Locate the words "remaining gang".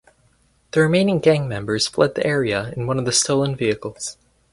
0.81-1.47